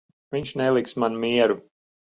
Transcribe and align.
Viņš 0.35 0.53
neliks 0.63 0.97
man 1.05 1.21
mieru. 1.27 1.63